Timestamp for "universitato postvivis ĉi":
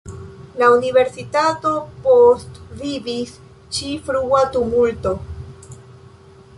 0.75-3.93